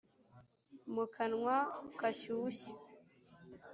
mu 0.93 1.05
kanwa 1.13 1.55
kashushe 1.99 2.69